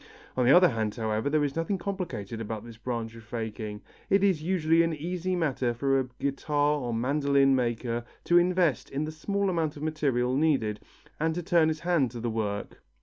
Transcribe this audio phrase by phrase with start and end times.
[0.35, 3.83] On the other hand, however, there is nothing complicated about this branch of faking.
[4.09, 9.03] It is usually an easy matter for a guitar or mandoline maker to invest in
[9.05, 10.79] the small amount of material needed,
[11.19, 12.81] and to turn his hand to the work.